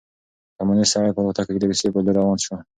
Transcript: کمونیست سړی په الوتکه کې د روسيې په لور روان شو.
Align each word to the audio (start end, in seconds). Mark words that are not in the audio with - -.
کمونیست 0.57 0.91
سړی 0.93 1.11
په 1.15 1.19
الوتکه 1.21 1.51
کې 1.53 1.61
د 1.61 1.65
روسيې 1.69 1.89
په 1.93 1.99
لور 2.05 2.15
روان 2.19 2.37
شو. 2.45 2.55